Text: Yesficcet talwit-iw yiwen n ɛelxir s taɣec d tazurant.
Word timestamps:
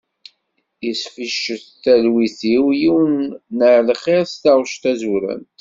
Yesficcet 0.85 1.63
talwit-iw 1.83 2.65
yiwen 2.81 3.17
n 3.57 3.59
ɛelxir 3.73 4.23
s 4.31 4.33
taɣec 4.43 4.71
d 4.75 4.79
tazurant. 4.81 5.49